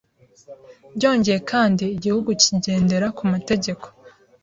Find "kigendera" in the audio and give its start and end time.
2.41-3.07